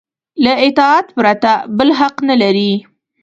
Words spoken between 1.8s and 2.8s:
حق نه لري.